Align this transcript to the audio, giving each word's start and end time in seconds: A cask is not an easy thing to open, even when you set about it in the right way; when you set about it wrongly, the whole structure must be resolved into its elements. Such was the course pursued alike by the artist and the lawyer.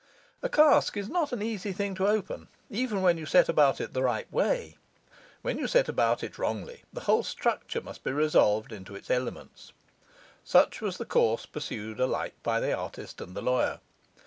A 0.41 0.49
cask 0.49 0.97
is 0.97 1.09
not 1.09 1.31
an 1.31 1.43
easy 1.43 1.71
thing 1.73 1.93
to 1.93 2.07
open, 2.07 2.47
even 2.71 3.03
when 3.03 3.19
you 3.19 3.27
set 3.27 3.47
about 3.47 3.79
it 3.79 3.89
in 3.89 3.93
the 3.93 4.01
right 4.01 4.25
way; 4.33 4.77
when 5.43 5.59
you 5.59 5.67
set 5.67 5.87
about 5.87 6.23
it 6.23 6.39
wrongly, 6.39 6.81
the 6.91 7.01
whole 7.01 7.21
structure 7.21 7.81
must 7.81 8.03
be 8.03 8.11
resolved 8.11 8.71
into 8.71 8.95
its 8.95 9.11
elements. 9.11 9.73
Such 10.43 10.81
was 10.81 10.97
the 10.97 11.05
course 11.05 11.45
pursued 11.45 11.99
alike 11.99 12.33
by 12.41 12.59
the 12.59 12.73
artist 12.73 13.21
and 13.21 13.35
the 13.37 13.43
lawyer. 13.43 13.79